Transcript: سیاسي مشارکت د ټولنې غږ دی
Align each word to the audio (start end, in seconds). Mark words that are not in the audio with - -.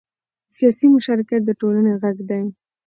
سیاسي 0.55 0.85
مشارکت 0.95 1.41
د 1.45 1.51
ټولنې 1.59 1.93
غږ 2.01 2.17
دی 2.29 2.43